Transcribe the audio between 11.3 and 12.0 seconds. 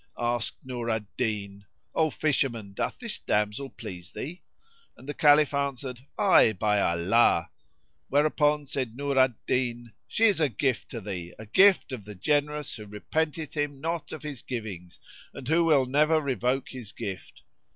a gift